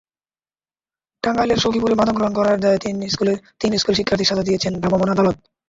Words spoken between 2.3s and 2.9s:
করার দায়ে